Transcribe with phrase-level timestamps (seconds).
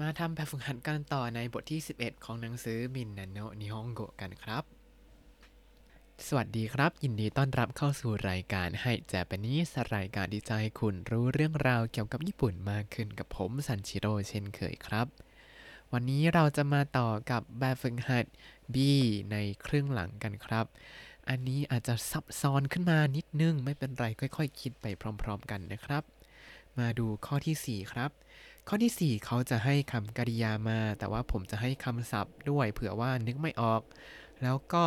[0.00, 4.64] มาทำแบบฝึกหัดกันต่อในบทที่ 11 ของหนังสือมินนาโนนิฮงโกกันครับ
[6.26, 15.06] สวัสดีครับ ยินดีต้อนรับเข้าสู่รายการให้แจแปนิสรายการที่จะให้คุณรู้เรื่องราวเกี่ยวกับญี่ปุ่นมากขึ้นกับผมซันชิโร่เช่นเคยครับ
[15.92, 18.26] วันนี้เราจะมาต่อกับแบบฝึกหัด
[18.74, 18.76] B
[19.32, 19.36] ใน
[19.66, 20.66] ครึ่งหลังกันครับ
[21.28, 24.86] อันนี้อาจจะซับซ้อนขึ้นมานิดนึงไม่เป็นไรค่อย ๆ คิดไป
[25.22, 26.04] พร้อม ๆ กันนะครับ
[26.78, 28.10] มาดูข้อทีสี่4 ครับ
[28.68, 33.82] ข้อที่ 4 เขาจะให้คำกริยามา แต่ว่าผมจะให้คำศัพท์ด้วยเผื่อว่านึกไม่ออก
[34.42, 34.86] แล้วก็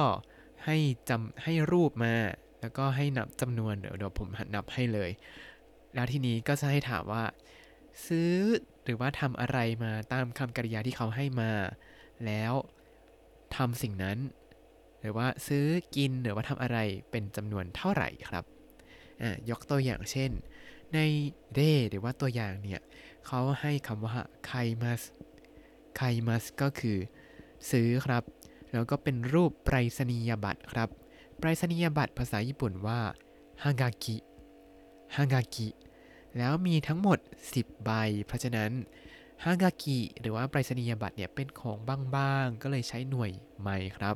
[0.66, 0.78] ให้
[1.10, 2.16] จำให้รูปมา
[2.62, 5.10] แล้วก็ให้นับจำนวนเดี๋ยวเดี๋ยวผมนับให้เลย
[5.94, 7.24] แล้วทีนี้ก็จะให้ถามว่า
[8.06, 8.34] ซื้อ
[8.84, 11.52] หรือว่าทำอะไรมาตามคำกริยาที่เขาให้มา
[12.26, 12.54] แล้ว
[13.56, 14.18] ทำสิ่งนั้น
[15.00, 16.78] หรือว่าซื้อกินหรือว่าทำอะไร
[17.12, 18.46] เป็นจำนวนเท่าไหร่ครับ
[19.22, 20.32] อะยกตัวอย่างเช่น
[20.94, 21.00] ใน
[21.54, 22.82] เรหรือว่าตัวอย่างเนี่ย
[23.26, 24.16] เขาให้คำว่า
[24.46, 25.02] ไคมัส
[25.96, 26.98] ไคมัสก็คือ
[27.72, 28.24] ซื้อครับ
[28.72, 30.90] แล้วก็เป็นรูปไปรษณียบัตรครับ
[31.40, 33.00] ไปรษณียบัตรภาษาญี่ปุ่นว่า
[33.64, 34.18] ฮากากิ
[35.16, 35.68] ฮากากิ
[36.38, 37.20] แล้วมีทั้งหมด
[37.52, 37.92] 10 ใบ
[38.28, 38.72] เพราะฉะนั้น
[39.44, 41.78] ฮากากิหรือว่าไปรษณียบัตรเนี่ยเป็นของ
[42.16, 44.16] บางๆ ก็เลยใช้หน่วยไมครับ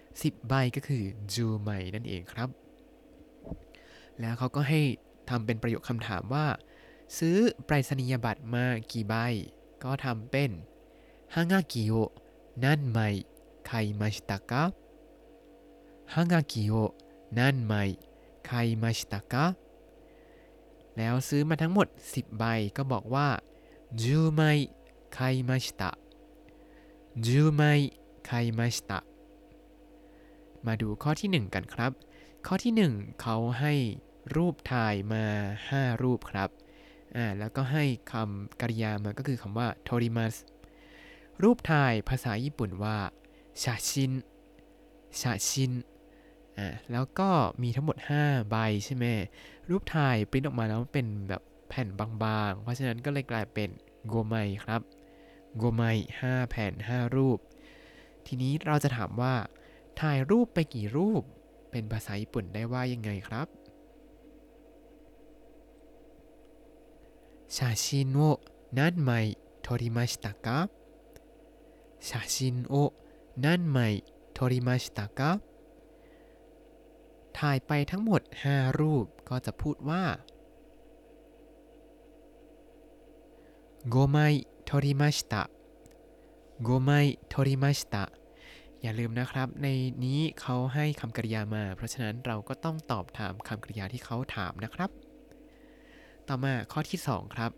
[0.00, 1.02] 10 ใบก็คือ
[1.34, 2.48] จูไมนั่นเองครับ
[4.20, 4.80] แล้วเขาก็ให้
[5.28, 6.46] ทำเป็นประโยคคำถามว่า
[7.18, 9.14] ซื้อไปรษณียบัตรมากี่ใบ
[9.82, 10.50] ก็ทำเป็น
[11.34, 11.92] ฮางากิโอ
[12.64, 12.98] นั่นไม
[13.66, 14.64] ไคมาชิตะกะ
[16.14, 16.72] ฮางากิโอ
[17.38, 17.74] นั่นไม
[18.46, 19.44] ไคมาชิตะกะ
[20.96, 22.44] แล้วซื้อมาทั้งหมด 10 ใบ
[22.76, 23.28] ก็บอกว่า
[24.02, 24.42] จูไม
[25.14, 25.90] ไคมาชิตะ
[27.26, 27.62] จูไม
[28.26, 28.98] ไคมาชิตะ
[30.66, 31.92] มาดูข้อที่ 1 กันครับ
[32.46, 33.74] ข้อที่ 1 เขาให้
[34.36, 35.24] รูปถ่ายมา
[35.66, 36.50] 5 รูปครับ
[37.16, 40.34] อ่าแล้วก็ให้คำกริยามาก็คือคำว่าโทริมัส
[41.42, 42.96] รูปถ่ายภาษาญี่ปุ่นว่า
[43.62, 44.12] ชาชิน
[45.20, 45.72] ชาชิน
[46.58, 47.30] อ่าแล้วก็
[47.62, 49.04] มีทั้งหมด 5 ใบใช่ไหม
[49.70, 53.68] รูปถ่ายปริ้นออกมาแล้วเป็นแบบแผ่นบางๆ เพราะฉะนั้นก็เลยกลายเป็น
[54.06, 54.34] โกไม
[54.64, 54.80] ครับ
[55.56, 55.82] โกไม
[56.20, 57.38] 5แผ่น 5 รูป
[58.26, 59.34] ทีนี้เราจะถามว่า
[60.00, 61.22] ถ่ายรูปไปกี่รูป
[61.70, 63.46] เป็นภาษาญี่ปุ่นได้ว่ายังไงครับ
[67.47, 68.39] 写真を
[68.71, 70.69] 何枚撮りましたか
[71.99, 72.93] 写真を
[73.37, 74.03] 何枚
[74.33, 75.41] 撮りましたか
[77.33, 80.03] ถ่ายไปทั้งหมด 5 รูปก็จะพูดว่า
[83.85, 85.49] 5枚撮りました
[86.61, 88.11] 5枚撮りました
[88.81, 89.67] อย่าลืมนะครับ ใน
[90.03, 94.89] นี้เขาให้คำกริยามา เพราะฉะนั้นเราก็ต้องตอบถามคำกริยาที่เขาถามนะครับ
[96.28, 97.50] ต่อมาข้อที่ 2 ครับ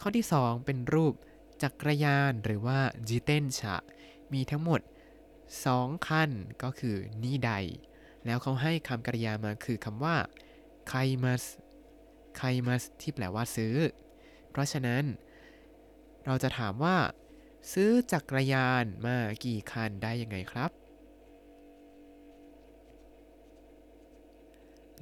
[0.00, 1.14] ข้อที่ 2 เป็นรูป
[1.62, 2.78] จักรยานหรือว่า
[3.08, 3.76] จีเตนชะ
[4.32, 4.80] มีทั้งหมด
[5.44, 6.30] 2 คัน
[6.62, 7.52] ก็คือนี่ใด
[8.24, 10.16] แล้วเขาให้คำกริยามาคือคำว่า
[10.88, 11.44] ไคมัส
[12.36, 13.76] ไคมัสที่แปลว่าซื้อ
[14.50, 15.04] เพราะฉะนั้น
[16.26, 16.96] เราจะถามว่า
[17.72, 20.70] ซื้อจักรยานมากี่คันได้ยังไงครับ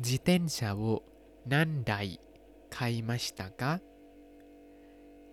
[0.07, 0.83] จิเตนชะโว
[1.53, 1.95] นั่นใด
[2.74, 3.82] 買いましたか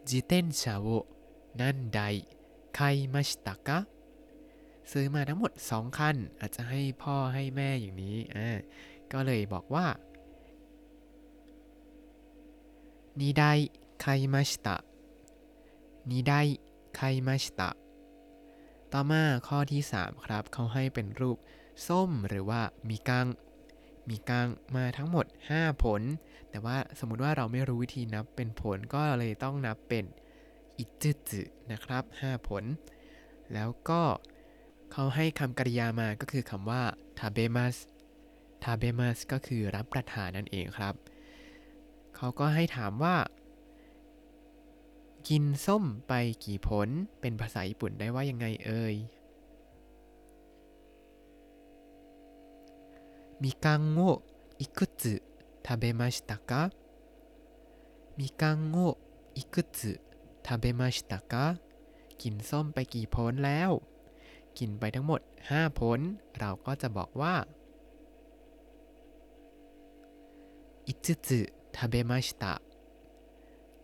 [0.04, 1.06] 自転車を
[1.56, 2.28] 何台
[2.72, 3.86] 買いましたか
[4.84, 8.58] ซื้อมาทั้งหมด 2 คัน อาจจะให้พ่อให้แม่อย่างนี้อ่า
[9.12, 9.86] ก็เลยบอกว่า
[13.18, 13.42] 2台
[14.02, 14.84] 買いました
[16.08, 16.32] 2台
[16.92, 17.76] 買いました
[18.92, 21.38] ต่อมาข้อที่ 3 ครับ เขาให้เป็นรูป
[21.86, 23.26] ส้มหรือว่ามีกัง
[24.08, 26.02] มีกังมาทั้งหมด 5 ผล
[26.51, 30.05] แต่ว่าสมมุติว่าเราไม่รู้วิธีนับเป็นผลก็เเลยต้องนับเป็น
[30.77, 30.89] อิจ
[31.29, 31.41] จึ
[31.71, 32.63] นะครับ 5 ผล
[33.53, 34.01] แล้วก็
[34.91, 36.81] เขาให้คำกริยามาก็คือคำว่า
[37.19, 37.75] ทาเบมัส
[38.63, 40.95] ทาเบมัสก็คือรับประทานนั่นเองครับ
[42.15, 43.15] เขาก็ให้ถามว่า
[45.29, 46.13] กินส้มไป
[46.45, 46.87] กี่ผล
[47.21, 48.95] เป็นภาษาญี่ปุ่นได้ว่ายังไงเอ่ย
[53.41, 53.99] มิกังโง
[54.59, 55.15] อิกุจึ
[55.66, 56.70] 食べましたか
[58.16, 58.96] みかんを
[59.34, 60.00] いくつ
[60.46, 61.58] 食べましたか
[62.18, 63.82] กินส้มไปกี่ผลแล้ว
[64.58, 65.20] กินไปทั้งหมด
[65.50, 66.00] 5 ผล
[66.38, 67.34] เราก็จะบอกว่า
[70.86, 72.62] 5つ食べました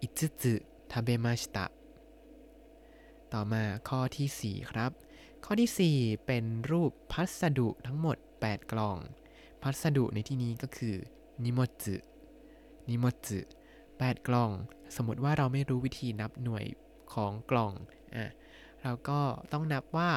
[0.01, 1.71] 5つ食べました
[3.33, 4.91] ต่อมาข้อที่ 4 ครับ
[5.45, 8.99] ข้อที่ 4 เป็นรูปพัสดุทั้งหมด 8 กล่อง
[9.63, 10.97] พัสดุในที่นี้ก็คือ
[11.46, 11.96] นิโมจุ
[12.90, 13.40] นิโมจุ
[13.86, 14.52] 8กล่อง
[14.96, 16.66] สมมติว่าเราไม่รู้วิธีนับหน่วย
[17.14, 17.74] ของกล่อง
[18.16, 18.32] อะ
[18.84, 19.20] เราก็
[19.52, 20.12] ต้องนับว่า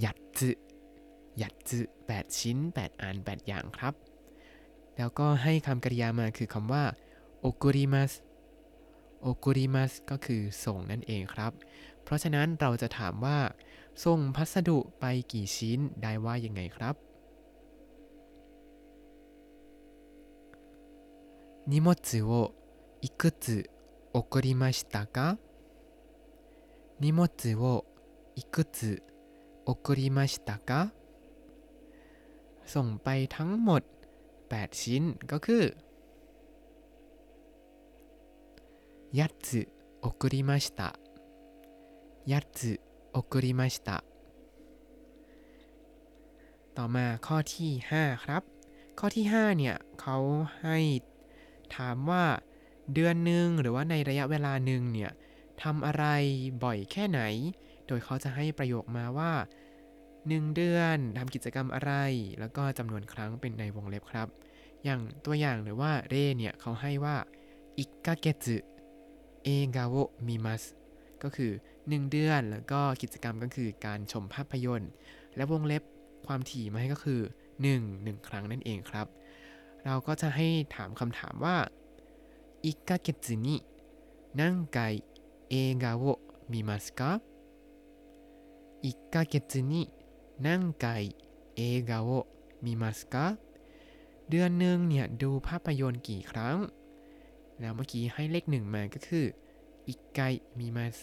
[0.00, 0.50] หยัดจื
[1.38, 3.94] หยัดจืแปดชิ้น8อัน8อย่างครับ
[4.96, 6.84] แล้วก็ให้คำกริยามาคือคำว่า
[7.40, 8.12] โอกุริมัส
[9.22, 11.52] โอกุริมัสก็คือส่งนั่นเองครับ
[12.02, 13.38] เพราะฉะนั้นเราจะถามว่า
[14.04, 16.94] ส่งพัสดุไปกี่ชิ้นได้ว่ายังไงครับ
[21.67, 22.53] 荷物を
[23.01, 23.69] いくつ
[24.13, 25.37] 送りましたか
[26.99, 27.85] 荷物を
[28.35, 29.03] いくつ
[29.65, 30.91] 送りましたか
[32.65, 33.83] ส่งไปทั้งหมด
[34.49, 35.63] 8 ชิ้นก็คือ
[39.13, 39.67] 8つ
[40.01, 40.95] 送りました
[42.27, 42.81] 8つ
[43.13, 44.03] 送りました
[46.77, 48.43] ต่อมาข้อที่ 5 ครับ
[48.99, 50.17] ข้อที่ 5 เนี่ยเขา
[50.61, 50.77] ให้
[51.76, 52.24] ถามว่า
[52.94, 55.12] เดือนหนึ่งหรือว่าในระยะเวลาหนึ่งเนี่ย
[55.62, 56.04] ทำอะไร
[56.64, 57.20] บ่อยแค่ไหน
[57.86, 59.32] โดยเขาจะให้ประโยคมาว่า
[59.98, 61.92] 1 เดือนทำกิจกรรมอะไร
[62.40, 64.28] แล้วก็จำนวนครั้งเป็นในวงเล็บครับ
[64.84, 67.16] อย่างตัวอย่างหรือว่าเรเนี่ยเขาให้ว่า
[67.78, 68.56] อิกาเกจุ
[69.44, 69.94] เอกาโว
[70.26, 70.62] มิมัส
[71.22, 74.90] ก็คือ 1 เดือนแล้วก็กิจกรรมก็คือการชมภาพยนตร์
[75.36, 75.82] และวงเล็บ
[76.26, 77.20] ความถี่มาให้ก็คือ
[77.62, 79.06] 1 1 ครั้งนั่นเองครับ
[79.85, 81.57] เราก็จะให้ถามคำถามว่า
[82.65, 83.55] อิกาเกจุนิ
[84.39, 84.41] 何
[84.75, 84.77] 回
[85.49, 86.19] 映画を
[86.49, 87.21] 見ますか
[88.81, 89.93] 1ヶ月に
[90.39, 91.15] 何回
[91.55, 92.27] 映画を
[92.61, 93.37] 見ますか
[94.29, 96.57] เดือนหนึ่งเนี่ยดูภาพยนตร์กี่ครั้ง
[97.59, 99.25] แล้วเมื่อกี้ให้เลขหนึ่งมาก็คือ
[99.87, 100.21] อีกไก
[100.59, 100.97] มีมัส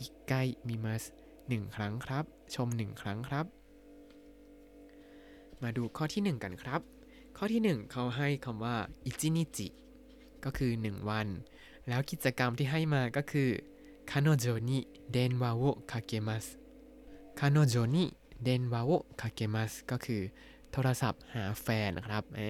[0.00, 0.34] อีกไก
[0.68, 1.02] มีมัส
[1.48, 3.46] หนึ่งครั้งครับ ชมหนึ่งครั้งครับ
[5.62, 6.80] มาดูข้อที่หนึ่งกันครับ
[7.39, 8.75] ข้อที่หนึ่งเขาให้คำว่า
[9.05, 9.67] อิจินิจิ
[10.45, 11.27] ก็คือ 1 วัน
[11.87, 13.49] แล้วกิจกรรมที่ให้มาก็คือ
[14.11, 16.45] 彼女に電話をかけます
[17.39, 20.21] 彼女に電話をかけます ก็คือ
[20.71, 22.41] โทรศัพท์หาแฟนนะครับแอ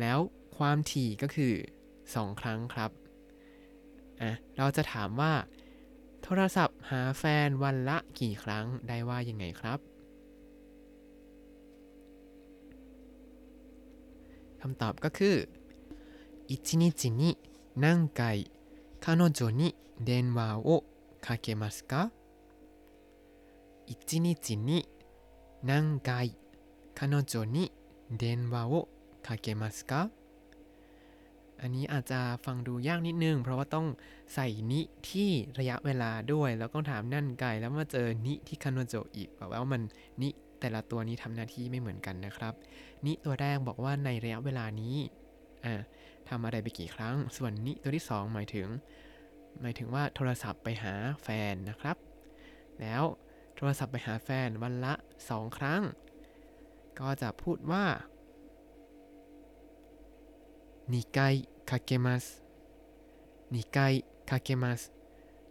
[0.00, 0.18] แล้ว
[0.56, 1.52] ความถี่ก็คือ
[1.96, 2.90] 2 ครั้งครับ
[4.20, 5.32] อะเราจะถามว่า
[6.22, 9.78] โทรศัพท์หาแฟนวันละกี่ครั้งได้ว่ายังไงครับ
[14.61, 15.35] คำตอบก็คือ
[16.49, 17.37] 1日に
[17.75, 18.51] 何回
[18.99, 20.83] 彼女に電話を
[21.21, 22.11] かけますか
[23.87, 24.87] 1日に
[25.63, 26.35] 何回
[26.95, 27.71] 彼女に
[28.11, 28.89] 電話を
[29.23, 30.09] かけますか
[31.61, 33.87] อันนี้อาจจะฟังดูยากนิดนึง เพราะว่าต้อง
[34.33, 39.81] ใส่นิที่ระยะเวลาด้วย แล้วก็ถามนั่นไกลแล้วมาเจอนิที่คานโจอีกแบบว่ามัน
[40.21, 40.29] นิ
[40.60, 42.54] แต่ละตัวนี้ทำหน้าที่ไม่เหมือนกันนะครับ
[43.04, 44.96] นิตัวแรกบอกว่าในระยะเวลานี้
[45.64, 45.80] อ่า
[46.28, 48.68] ทำอะไรไปกี่ครั้ง ส่วนนิตัวที่ 2 หมายถึง
[49.60, 51.96] หมายถึงว่าโทรศัพท์ไปหาแฟนนะครับ
[52.80, 53.02] แล้ว
[53.56, 54.94] โทรศัพท์ไปหาแฟนวันละ
[55.26, 55.82] 2 ครั้ง
[57.00, 57.84] ก็จะพูดว่า
[60.92, 61.18] นิไก
[61.70, 62.24] คาเกมัส
[63.54, 63.78] นิไก
[64.30, 64.80] คาเกมัส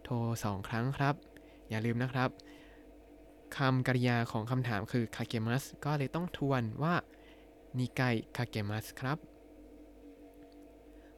[0.02, 0.14] โทร
[0.44, 1.14] 2 ครั้งครับ
[1.68, 2.30] อย่าลืมนะครับ
[3.56, 6.94] คำกริยาของคำถามคือคาเกมัสก็เลยต้องทวนว่า
[7.78, 8.00] นิไก
[8.36, 9.18] คาเกมัสครับ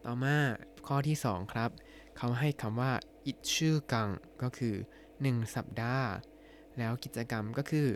[0.05, 0.37] ต่อมา
[0.87, 1.71] ข้อที่ 2 ครับ
[2.17, 2.93] เขาให้คำว่า
[3.27, 4.09] อิชูกัง
[4.43, 4.75] ก็คือ
[5.15, 6.09] 1 สัปดาห์
[6.79, 7.89] แล้วกิจกรรมก็คือ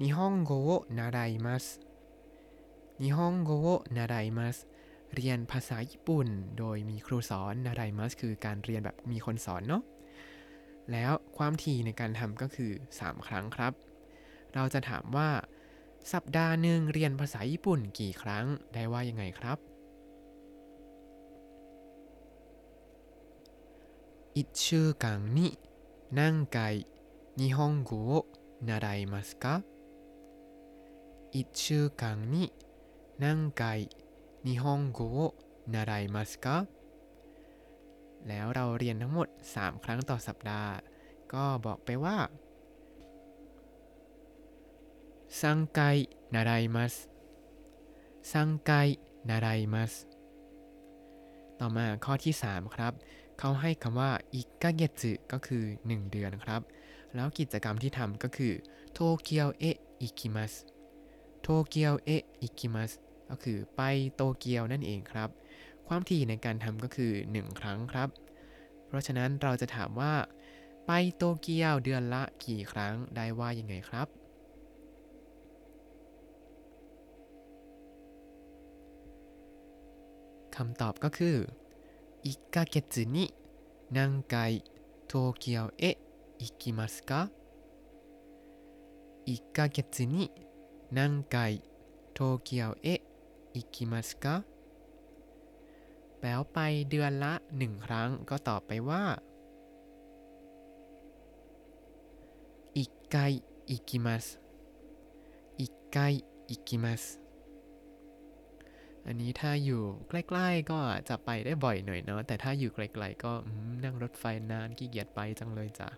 [0.00, 0.52] นิฮงโก
[0.94, 1.64] โนาไดมัส
[3.00, 3.50] นิฮงโก
[3.92, 4.56] โนาไดมัส
[5.14, 9.82] เรียนภาษาญี่ปุ่น โดยมีครูสอนนาไดมัสคือการเรียนแบบมีคนสอนเนาะ
[10.91, 13.73] แล้วความถี่ในการทำก็คือ 3 ครั้งครับ
[14.53, 15.29] เราจะถามว่า
[16.13, 19.57] สัปดาห์หนึ่งเรียนภาษาญี่ปุ่นกี่ครั้ง ได้ว่ายังไงครับ
[24.35, 25.05] 1週間
[25.37, 25.39] に
[26.17, 26.87] 何回
[27.35, 28.25] 日本語を
[28.63, 29.61] 習いますか
[31.33, 32.53] 1週間に
[33.19, 33.89] 何回
[34.45, 35.35] 日本語を
[35.67, 36.67] 習いますか
[38.28, 40.70] แล้วเราเรียนทั้งหมด 3 ครั้งต่อสัปดาห์
[41.32, 42.16] ก็บอกไปว่า
[45.40, 45.80] สังไก
[46.34, 46.94] นาไดมัส
[48.32, 48.72] สังไก
[49.28, 49.92] นาไดมัส
[51.60, 52.92] ต่อมาข้อที่ 3 ครับ
[53.38, 56.60] เขาให้คำว่าอิกาเกจึก็คือ 1 เดือนครับ
[57.14, 58.52] แล้วกิจกรรมที่ทำก็คือ
[58.92, 59.64] โตเกียวเอ
[60.00, 60.54] อิกิมัส
[61.42, 62.92] โตเกียวเออิกิมัส
[63.28, 63.80] ก็คือไป
[64.14, 65.28] โตเกียวนั่นเองครับ
[65.87, 68.09] ความถี่ในการทำก็คือ 1 ครั้งครับ
[68.87, 70.13] เพราะฉะนั้นเราจะถามว่า
[70.85, 74.07] ไปโตเกียวเดือนละกี่ครั้งได้ว่ายังไงครับ
[80.55, 81.35] คำตอบก็คือ
[82.23, 82.75] 1ヶ月
[83.15, 83.17] に
[83.95, 83.99] 何
[84.33, 84.35] 回
[85.07, 85.97] โตเกียวเอะ
[86.39, 87.21] อิกิมัสกะ
[89.27, 89.77] 1ヶ月
[90.13, 90.15] に
[90.97, 90.99] 何
[91.33, 91.35] 回
[92.13, 93.01] โตเกียวเอะ
[93.55, 94.35] อิกิมัสกะ
[96.26, 99.02] แปลไปเดือนละหนึ่งครั้งก็ตอบไปว่า
[102.76, 103.16] อิกไก
[103.70, 104.26] อิกิมัส
[105.60, 105.98] อิกไก
[106.48, 107.02] อิกิมัส
[109.06, 110.78] อันนี้ถ้าอยู่ใกล้ ๆ ก็
[111.08, 113.32] จะไปได้บ่อยหน่อยเนาะแต่ถ้าอยู่ไกลๆก็
[113.84, 115.88] นั่งรถไฟนานขี้เกียจไปจังเลยจ้ะ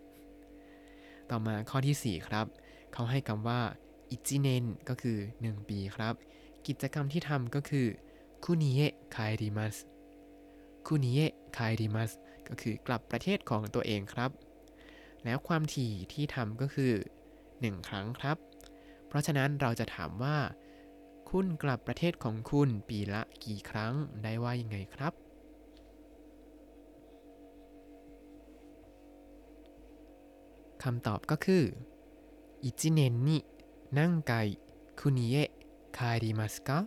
[1.30, 2.46] ต่อมาข้อที่ 4 ครับ
[2.92, 3.60] เขาให้คำว่า
[4.10, 5.18] อิจิเนนก็คือ
[5.48, 6.14] 1 ปีครับ
[6.66, 7.86] กิจกรรมที่ทำก็คือ
[8.44, 9.76] คุนิเอะคายริมัส
[10.86, 11.20] คุนิเย
[11.56, 12.10] คายดิมัส
[12.48, 14.30] ก็คือกลับประเทศของตัวเองครับ
[15.24, 16.92] แล้วความถี่ที่ทำก็คือ
[17.40, 18.36] 1 ครั้งครับ
[19.06, 20.36] เพราะฉะนั้นเราจะถามว่า
[21.30, 23.92] คุณกลับประเทศของคุณปีละกี่ครั้ง
[24.22, 25.12] ได้ว่ายังไงครับ
[30.82, 31.64] คำตอบก็คือ
[32.64, 33.38] อิจิเนนนิ
[33.98, 34.34] นังไก
[35.00, 35.36] คุนิเย
[35.98, 36.78] คายริมัสกะ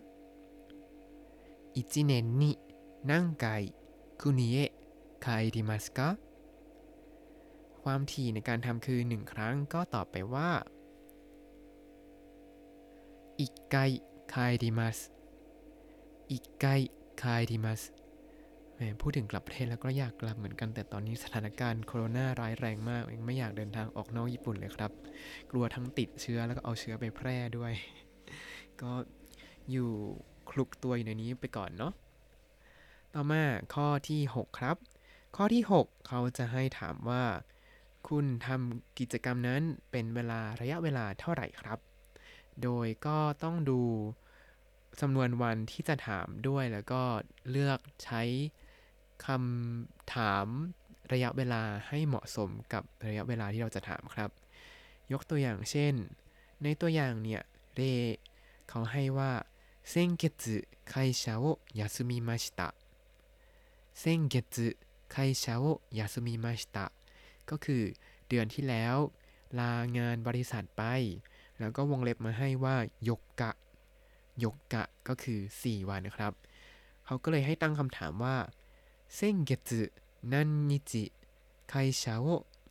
[1.74, 2.50] อิจิเนนิ
[3.10, 3.46] นังไก
[4.21, 4.73] 国へ
[5.19, 6.17] 帰りますか
[7.83, 10.49] ความถี่ในการทำคือ 1 ครั้งก็ตอบไปว่า
[13.37, 13.75] 1回
[14.33, 14.97] 帰ります
[16.29, 16.65] 1回
[17.21, 17.81] 帰ります
[18.75, 24.91] แหมพูดถึงกลับประเทศแล้วก็อยากกลับเหมือนกันแต่ตอนนี้สถานการณ์โควิดร้ายแรงมากเองไม่อยากเดินทางออกนอกญี่ปุ่นเลยครับ
[25.51, 27.73] กลัวทั้งติดเชื้อแล้วก็เอาเชื้อไปแพร่ด้วย
[28.81, 28.91] ก็
[29.71, 29.89] อยู่
[30.49, 31.93] คลุกตัวอยู่ในนี้ไปก่อนเนาะ
[33.16, 34.76] ต่อมาข้อที่ 6 ครับ
[35.36, 37.24] ข้อที่ 6 เขาจะให้ถามว่า
[38.08, 41.78] คุณทำกิจกรรมนั้นเป็นเวลาระยะเวลาเท่าไหร่ครับ
[42.62, 43.80] โดยก็ต้องดู
[45.00, 47.02] จำนวนวันที่จะถามด้วยแล้วก็
[47.50, 48.22] เลือกใช้
[49.26, 50.46] คำถาม
[51.12, 54.30] ระยะเวลาให้เหมาะสมกับระยะเวลาที่เราจะถามครับ
[55.12, 55.94] ยกตัวอย่างเช่น
[56.62, 57.42] ในตัวอย่างเนี่ย
[57.74, 57.82] เร
[58.68, 59.32] เขาให้ว่า
[59.88, 59.94] เซ
[60.92, 62.81] 会社を休みました
[64.00, 64.68] เส้นเกจึ
[65.10, 65.56] ไคเฉา
[65.94, 66.86] อยาสมิมาชิตะ
[67.50, 67.82] ก็คือ
[68.28, 68.96] เดือนที่แล้ว
[69.58, 70.82] ลางานบริษัทไป
[71.58, 72.76] แล้วก็วงเล็บมาให้ว่า
[73.08, 73.52] ยกกะ
[74.44, 76.32] ยกกะก็คือ 4 วันนะครับ
[77.04, 78.36] เขาก็เลยให้ตั้งคำถามว่า
[79.16, 79.80] เส้นเกจึ
[80.32, 81.04] นันนิจิ
[81.68, 82.16] ไคเฉา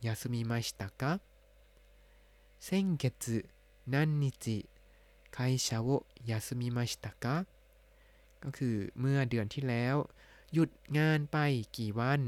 [0.02, 1.12] อยาสุมิมาชิตะกะ
[2.64, 3.36] เส้นเกจึ
[3.92, 4.58] นันนิจิ
[5.32, 5.78] ไคเฉา
[6.26, 7.36] อยาสมิมาชิตะกะ
[8.42, 9.96] ก็คือเมื่อเดือนที่แล้ว
[10.52, 11.38] หยุดงานไป
[11.78, 12.20] กี่วัน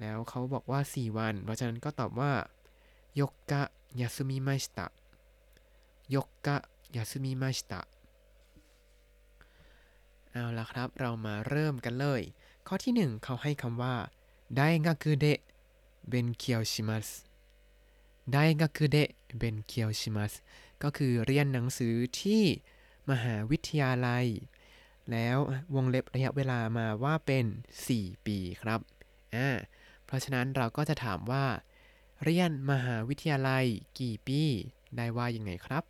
[0.00, 2.32] แล้วเขาบอกว่า 4 วัน เพราะฉะนั้นก็ตอบว่า
[3.16, 3.62] โยกกะ
[4.00, 4.86] ยาสุมิมาสตะ
[6.10, 6.56] โยกกะ
[6.96, 7.80] ยาสุมิมาสตะ
[10.30, 12.22] เอาละครับ เรามาเริ่มกันเลย
[12.66, 13.94] ข้อที่ 1 เขาให้คำว่า
[14.56, 15.38] ไดงาคุเดะ
[16.08, 17.08] เบนเคียวชิมัส
[18.32, 20.32] ไดงาคุเดะเบนเคียวชิมัส
[20.82, 22.42] ก็คือเรียนหนังสือที่
[23.10, 24.26] มหาวิทยาลัย
[25.11, 25.37] แล้ว
[25.75, 27.45] วงเล็บระยะเวลามาว่าเป็น
[27.85, 28.79] 4 ปีครับ
[29.35, 29.49] อ่า
[30.05, 31.45] เพราะฉะนั้นเราก็จะถามว่า
[32.23, 33.65] เรียนมหาวิทยาลัย
[33.99, 34.41] กี่ปี
[34.95, 35.83] ได้ว่ายังไงครับ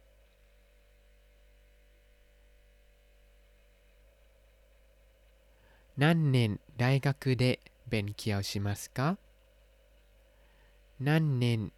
[5.97, 7.43] 何年大学で
[7.89, 9.17] 勉強しますか
[10.99, 11.71] 何年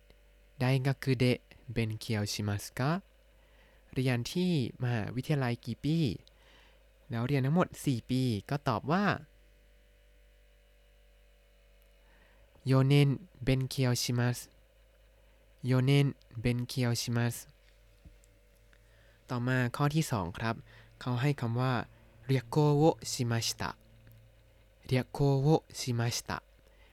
[0.57, 1.41] 大学で
[1.71, 3.03] 勉強しますか
[3.93, 5.97] เรียนที่มหาวิทยาลัยกี่ปี
[7.12, 9.04] แล้วเรียนทั้งหมด 4 ปี ก็ตอบว่า
[12.66, 13.10] โยเนน
[13.42, 14.38] เบนเคียวชิมัส
[15.66, 16.06] โยเนน
[16.40, 17.34] เบนเคียวชิมัส
[19.30, 20.54] ต่อมาข้อที่ 2 ครับ
[21.00, 21.72] เขาให้คำว่า
[22.26, 23.70] เรียโกโวชิมาชตะ
[24.86, 26.38] เรียโกโวชิมาชตะ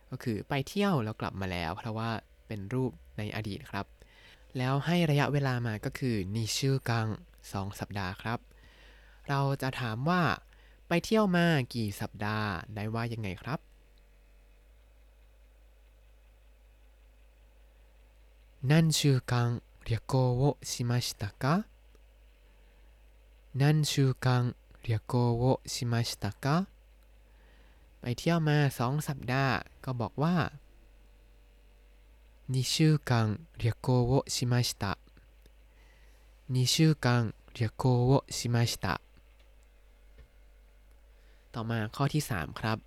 [0.09, 2.09] ก็คือไปเที่ยวแล้วกลับมาแล้ว เพราะว่า
[2.47, 3.85] เป็นรูปในอดีตครับ
[4.57, 7.07] แล้วให้ระยะเวลามาก็คือนิชื่อกัง
[7.43, 8.39] 2 สัปดาห์ครับ
[9.28, 10.22] เราจะถามว่า
[10.88, 13.60] ไปเที่ยวมากี่สัปดาห์ ได้ว่ายังไงครับ
[18.70, 21.66] 何週間旅行をしましたか
[23.54, 26.66] 何週間旅行をしましたか
[28.00, 30.52] ไปเที่ยวมาสองสัปดาห์ ก็บอกว่า
[32.50, 34.98] 2週間旅行をしました
[36.50, 39.00] 2週間旅行をしました
[41.55, 42.77] ต่อมาข้อที่ 3 ครับ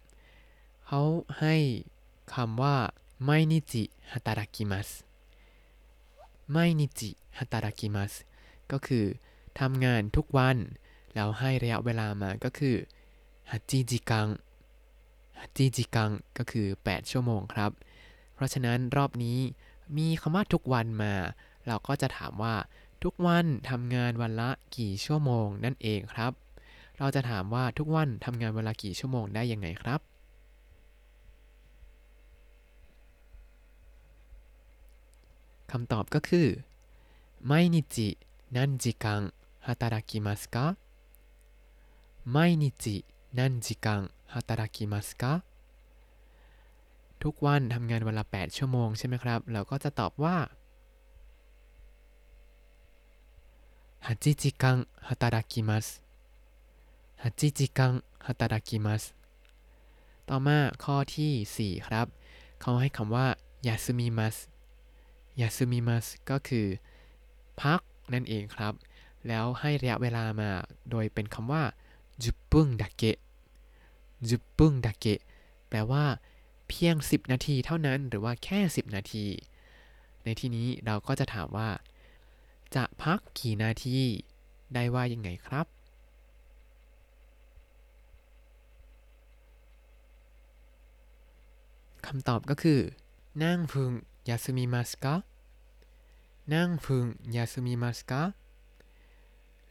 [0.87, 1.00] เขา
[1.40, 1.57] ให้
[2.35, 2.76] คำว่า
[3.25, 4.88] ไม่นิจิฮัตารากิมัส
[6.52, 8.12] ไม่นิจิฮัตารากิมัส
[8.73, 9.04] ก็คือ
[9.61, 10.57] ทำงานทุกวัน
[11.14, 12.76] แล้วให้ระยะเวลามาก็คือ
[13.50, 14.28] ฮัจิจิกัง
[15.40, 17.71] ฮัจิจิกังก็คือ 8 ชั่วโมงครับ
[18.35, 19.38] เพราะฉะนั้นรอบนี้
[19.97, 21.14] มีคำว่าทุกวันมา
[21.66, 22.54] เราก็จะถามว่า
[23.02, 26.33] ทุกวันทำงานวันละกี่ชั่วโมงนั่นเองครับ
[27.02, 30.02] เราจะถามว่าทุกวันทำงานเวลากี่ชั่วโมงได้ยังไงครับ
[35.72, 36.48] คำตอบก็คือ
[37.50, 38.18] 毎日
[38.56, 40.78] 何時間働きますか
[42.26, 45.44] 毎日何時間働きますか
[47.20, 50.38] ทุกวันทำงานวันละ 8 ชั่วโมงใช่ไหมครับ เราก็จะตอบว่า
[54.02, 56.01] 8時間働きます
[57.38, 57.93] จิจิกัง
[58.26, 59.02] ฮาตาดากิมัส
[60.29, 62.07] ต่อมาข้อที่ 4 ครับ
[62.61, 63.26] เขาให้คำว่า
[63.67, 64.37] ยาซึมิมัส
[65.41, 66.67] ยาซึมิมัสก็คือ
[67.61, 67.81] พัก
[68.12, 68.75] นั่นเองครับ
[69.29, 70.50] แล้วให้ระยะเวลามา
[70.91, 71.62] โดยเป็นคำว่า
[72.23, 73.17] จุปุ้งดาเกะ
[74.29, 75.21] จุปุ้งดาเกะ
[75.69, 76.05] แปลว่า
[76.69, 79.25] เพียง 10 นาทีเท่านั้นหรือว่าแค่ 10 นาที
[80.25, 81.69] ในที่นี้เราก็จะถามว่า
[82.75, 83.97] จะพักกี่นาที
[84.75, 85.67] ได้ว่ายังไงครับ
[92.06, 92.80] คำตอบก็คือ
[93.44, 93.92] นั่งพึง
[94.30, 95.16] ยาซึมิมัสกะ
[96.54, 98.24] นั่งพึงยาซึมิมัสกะ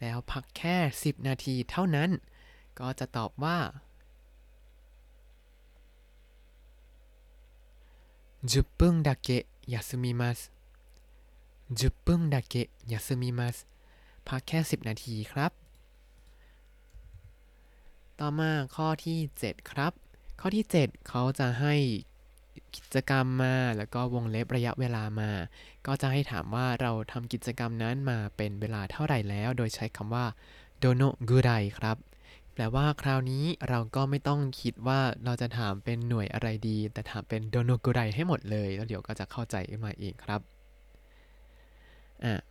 [0.01, 2.11] แล้วพักแค่ 10 นาทีเท่านั้น
[2.79, 3.59] ก็จะตอบว่า
[8.53, 9.29] 10分だけ
[9.75, 10.39] 休みます
[11.71, 13.67] 10分だけ休みます
[14.29, 15.53] พักแค่ 10 นาทีครับ
[18.19, 19.93] ต่อมาข้อที่ 7 ครับ
[20.41, 21.75] ข้อที่ 7 เขาจะให้
[22.76, 25.32] กิจกรรมมา แล้วก็วงเล็บระยะเวลามา
[25.88, 30.26] ก็จะให้ถามว่าเราทำกิจกรรมนั้นมาเป็นเวลาเท่าไหร่แล้ว โดยใช้คำว่า
[30.80, 31.98] โดโนกูไรครับ
[32.54, 40.42] แปลว่าคราวนี้เราก็ไม่ต้องคิดว่าเราจะถามเป็นหน่วยอะไรดี แต่ถามเป็นโดโนกูไรให้หมดเลย แล้วเดี๋ยวก็จะเข้าใจมาเองครับ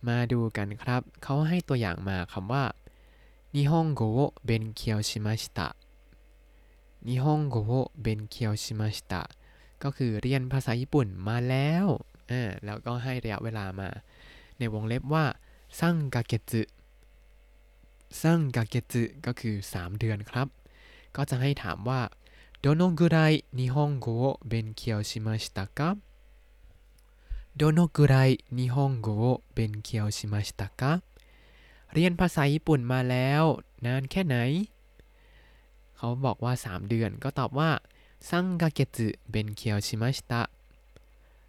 [0.07, 2.63] มาดูกันครับ เขาให้ตัวอย่างมาคำว่า
[3.55, 5.69] นิฮงโกะเบนเคียวชิมาชิตะ
[7.07, 9.21] นิฮงโกะเบนเคียวชิมาชิตะ
[10.08, 11.86] อเรียนภาษาญี่ปุ่นมาแล้ว
[12.30, 13.88] อ่าแล้วก็ให้ระยะเวลามา
[14.58, 15.24] ในวงเล็บว่า
[15.80, 16.62] ซังกาเกจึ
[18.20, 20.48] ซังกาเกจึก็คือ 3 เดือนครับ
[21.16, 22.00] ก็จะให้ถามว่า
[22.64, 25.96] どのぐらい日本語を勉強しましたか
[27.60, 31.02] どのぐらい日本語を勉強しましたか
[31.92, 33.42] เรียนภาษาญี่ปุ่นมาแล้ว
[33.84, 34.36] นานแค่ไหน
[35.96, 37.70] เขาบอกว่า 3 เดือน ก็ตอบว่า
[38.20, 40.50] 3ヶ月勉強しました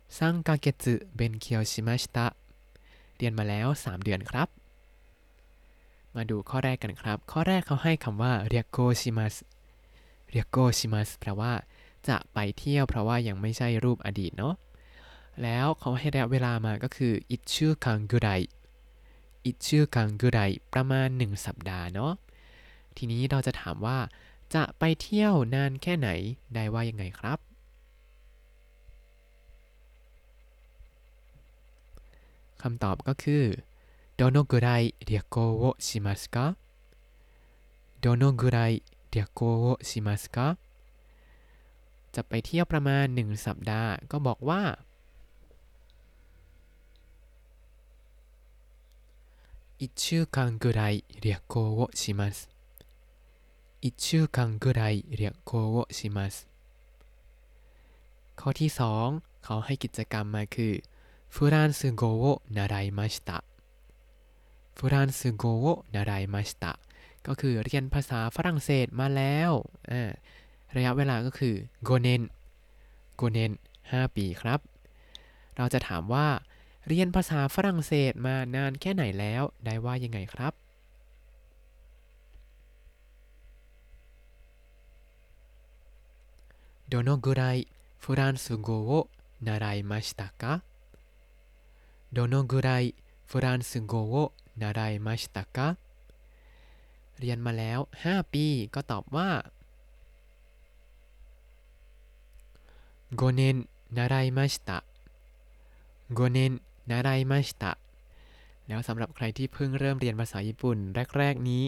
[0.09, 2.35] 3ヶ月勉強しました
[3.17, 4.49] เรียนมาแล้ว 3 เดือนครับ
[6.15, 9.35] มาดูข้อแรกกันครับ ข้อแรกเขาให้คำว่าเรียกโกชิมัส
[10.31, 11.53] เรียกโกชิมัสแปลว่า
[12.07, 14.55] จะไปเที่ยวเพราะว่ายังไม่ใช่รูปอดีตเนาะ
[15.43, 18.29] แล้วเขาให้ระยะเวลามาก็คืออิชูคังกุไร
[19.45, 20.39] อิชูคังกุไร
[20.73, 22.13] ประมาณ 1 สัปดาห์เนาะ
[22.97, 23.97] ทีนี้เราจะถามว่า
[24.53, 26.09] จะไปเที่ยวนานแค่ไหน
[26.53, 27.39] ได้ว่ายังไงครับ
[32.61, 33.43] คำตอบก็คือ
[34.19, 36.57] どのぐらい旅行をしますか
[38.01, 40.57] どのぐらい旅行をしますか
[42.15, 44.61] จะไปเที่ยวประมาณ 1 สัปดาห์ ก็บอกว่า
[49.79, 52.50] 1週間ぐらい旅行をします
[53.81, 56.47] 1週間ぐらい旅行をします
[58.35, 58.69] ข้อที่
[59.09, 60.73] 2 เขาให้กิจกรรมมาคือ
[61.29, 63.43] フランス語を習いました
[64.75, 66.79] フランス語を習いました
[67.27, 69.51] ก็คือเรียนภาษาฝรั่งเศสมาแล้ว
[70.75, 72.21] ระยะเวลาก็คือโกเนน
[73.15, 73.51] โกเนน
[73.83, 74.59] 5ปีครับ
[75.57, 76.27] เราจะถามว่า
[76.87, 80.53] เรียนภาษาฝรั่งเศสมานานแค่ไหนแล้ว ได้ว่ายังไงครับ
[86.91, 89.09] どのぐらいフランス語を
[89.41, 90.63] 習いましたか
[92.13, 92.95] どのぐらい
[93.25, 95.77] フランス語を習いましたか
[97.19, 98.45] เรียนมาแล้ว 5 ปี
[98.75, 99.51] ก็ตอบว่า
[103.15, 104.83] 5年習いました
[106.11, 107.77] 5年習いました
[108.67, 110.77] แล้วสำหรับใครที่เพิ่งเริ่มเรียนภาษาญี่ปุ่น
[111.17, 111.63] แรก ๆ นี้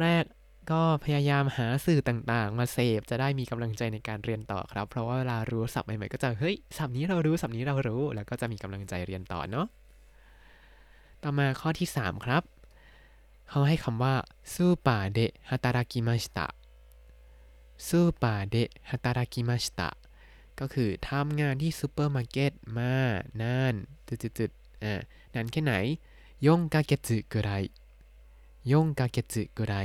[0.00, 0.24] แรก
[0.71, 9.65] ก็พยายามหาสื่อต่างๆ มาเสพจะได้มีกำลังใจในการเรียนต่อครับ เพราะว่าเวลารู้สัพท์ใหม่ๆก็จะเฮ้ยสับนี้เรารู้สับนี้เรารู้ แล้วก็จะมีกำลังใจเรียนต่อเนาะ
[11.23, 12.43] ต่อมาข้อที่ 3 ครับ
[13.49, 14.15] เขาให้คำว่า
[14.53, 16.47] ซูปาเดะฮัตารากิมาชิตะ
[17.87, 19.89] スーパーで働きました
[20.59, 22.93] ก็คือทำงานที่ซูเปอร์มาร์เก็ตมา
[23.41, 23.73] นาน
[24.07, 24.99] จุดๆอ่า
[25.33, 25.73] นานแค่ไหน
[26.45, 27.49] 4か月ぐら
[28.71, 29.75] い 4か月ぐらい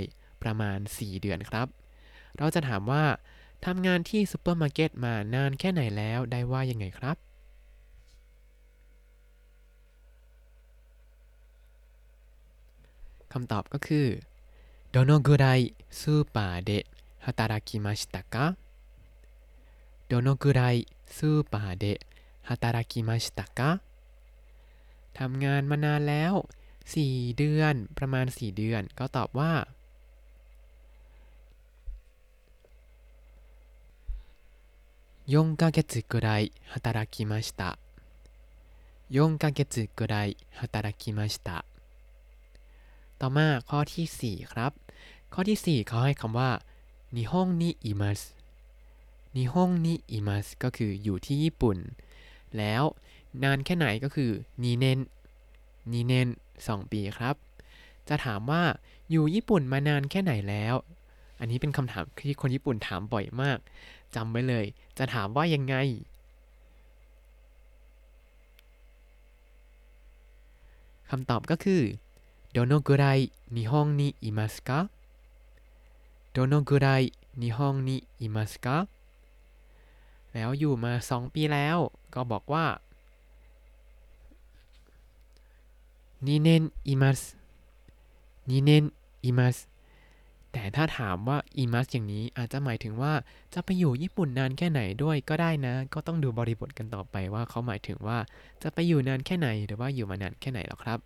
[0.46, 1.68] ประมาณ 4 เดือนครับ
[2.38, 3.04] เราจะถามว่า
[3.66, 7.18] ทำงานที่ซูเปอร์มาร์เก็ตมานานแค่ไหนแล้วได้ว่ายังไงครับ
[13.34, 14.08] คำตอบก็คือ
[14.94, 16.86] どのぐらいスーパーで
[17.20, 18.58] 働きましたか
[20.10, 22.02] どのぐらいスーパーで
[22.42, 23.80] 働きましたか
[25.14, 26.34] ทำงานมานานแล้ว
[26.86, 29.54] 4 เดือน ประมาณ 4 เดือน ก็ตอบว่า
[35.28, 37.78] 4ヶ月くらい働きました
[39.12, 41.66] 4ヶ月くらい働きました
[43.20, 44.72] ต่อมาข้อที่ 4 ครับ
[45.34, 46.52] ข้อที่ 4 เขาให้คำว่า
[47.16, 48.22] นิฮงนิอิมัส
[49.36, 51.78] นิฮงนิอิมัสก็คืออยู่ที่ญี่ปุ่น
[52.58, 52.84] แล้ว
[53.44, 54.32] นานแค่ไหนก็คือ
[54.64, 55.00] นีเนน
[55.92, 56.28] นีเนน
[56.60, 57.36] 2 ปีครับ
[58.08, 58.64] จะถามว่า
[59.12, 60.76] อยู่ญี่ปุ่นมานานแค่ไหนแล้ว
[61.40, 63.58] อันนี้เป็นคำถามที่คนญี่ปุ่นถามบ่อยมาก
[64.16, 64.66] จำไว้เลย
[64.98, 65.76] จะถามว่ายังไง
[71.10, 71.82] คำตอบก็คือ
[72.56, 74.90] どのぐらい日本にいますか
[76.34, 78.88] どのぐらい日本にいますか
[80.34, 81.78] แล้วอยู่มา 2 ปีแล้ว
[82.14, 82.66] ก็บอกว่า
[86.24, 87.36] 2年います
[88.48, 88.94] 2年
[89.24, 89.68] います
[90.59, 93.13] แต่ถ้าถามว่าいます อย่างนี้อาจจะหมายถึงว่า
[93.55, 98.19] จะไปอยู่ญี่ปุ่นนานแค่ไหนด้วยก็ได้นะ ก็ต้องดูบริบทกันต่อไปว่าเขาหมายถึงว่า
[98.63, 100.99] จะไปอยู่นานแค่ไหนหรือว่าอยู่มานานแค่ไหนหรอครับ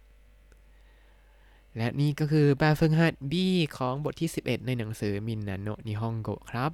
[1.77, 3.35] และนี่ก็คือแบบฝึกหัด B
[3.77, 6.73] ของบทที่ 11 ในหนังสือみんなの日本語 ครับ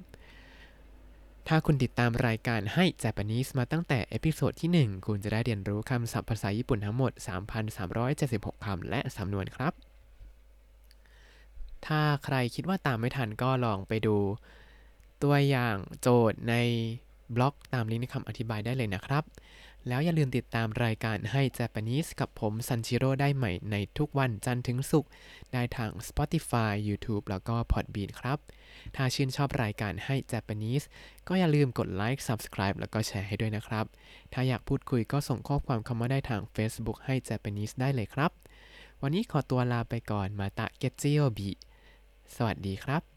[1.47, 7.11] ถ้าคุณติดตามรายการให้ Japanese มาตั้งแต่ episode ที่ 1 คุณจะได้เรียนรู้คำศัพท์ภาษาญี่ปุ่นทั้งหมด
[7.87, 9.86] 3,376คำและสำนวนครับ
[11.87, 14.17] ถ้าใครคิดว่าตามไม่ทันก็ลองไปดู
[15.23, 16.55] ตัวอย่างโจทย์ใน
[17.35, 19.23] บล็อกตามลิงก์ในคำอธิบายได้เลยนะครับ
[19.87, 25.09] แล้วอย่าลืมติดตามรายการให้ Japanese กับผมซันชิโร่ได้ใหม่ในทุกวันจันทร์ถึงศุกร์
[25.53, 28.37] ได้ทาง Spotify YouTube แล้วก็ Podbean ครับ
[28.95, 30.85] ถ้าชื่นชอบรายการให้ Japanese
[31.27, 33.85] ก็อย่าลืมกดไลค์ Subscribe แล้วก็แชร์ให้ด้วยนะครับ
[34.33, 38.31] ถ้าอยากพูดคุยก็ส่งข้อความเข้ามาได้ทาง Facebook ให้ Japanese ได้เลยครับ
[39.01, 41.49] วันนี้ขอตัวลาไปก่อนมาตะเกจิโอบิ
[42.35, 43.16] สวัสดีครับ